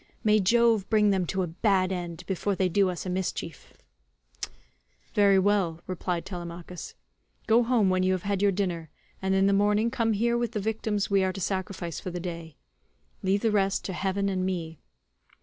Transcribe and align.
May 0.23 0.39
Jove 0.39 0.89
bring 0.89 1.11
them 1.11 1.27
to 1.27 1.43
a 1.43 1.47
bad 1.47 1.91
end 1.91 2.25
before 2.25 2.55
they 2.55 2.69
do 2.69 2.89
us 2.89 3.05
a 3.05 3.07
mischief." 3.11 3.71
"Very 5.13 5.37
well," 5.37 5.79
replied 5.85 6.25
Telemachus, 6.25 6.95
"go 7.45 7.61
home 7.61 7.91
when 7.91 8.01
you 8.01 8.13
have 8.13 8.23
had 8.23 8.41
your 8.41 8.51
dinner, 8.51 8.89
and 9.21 9.35
in 9.35 9.45
the 9.45 9.53
morning 9.53 9.91
come 9.91 10.13
here 10.13 10.39
with 10.39 10.53
the 10.53 10.59
victims 10.59 11.11
we 11.11 11.23
are 11.23 11.33
to 11.33 11.39
sacrifice 11.39 11.99
for 11.99 12.09
the 12.09 12.19
day. 12.19 12.55
Leave 13.21 13.41
the 13.41 13.51
rest 13.51 13.85
to 13.85 13.93
heaven 13.93 14.27
and 14.27 14.43
me." 14.43 14.79